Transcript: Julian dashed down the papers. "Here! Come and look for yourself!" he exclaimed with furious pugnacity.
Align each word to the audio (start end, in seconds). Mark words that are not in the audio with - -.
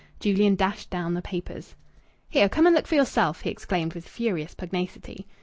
Julian 0.19 0.55
dashed 0.55 0.89
down 0.89 1.13
the 1.13 1.21
papers. 1.21 1.75
"Here! 2.27 2.49
Come 2.49 2.65
and 2.65 2.73
look 2.75 2.87
for 2.87 2.95
yourself!" 2.95 3.41
he 3.41 3.51
exclaimed 3.51 3.93
with 3.93 4.07
furious 4.09 4.55
pugnacity. 4.55 5.27